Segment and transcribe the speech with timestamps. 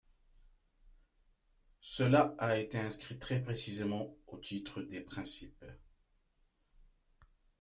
[1.79, 5.63] Cela a été inscrit très précisément au titre des principes.